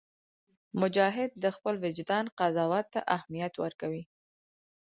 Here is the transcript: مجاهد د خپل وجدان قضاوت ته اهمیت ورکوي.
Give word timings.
مجاهد 0.81 1.31
د 1.43 1.45
خپل 1.55 1.75
وجدان 1.85 2.25
قضاوت 2.39 2.85
ته 2.93 3.01
اهمیت 3.15 3.53
ورکوي. 3.63 4.03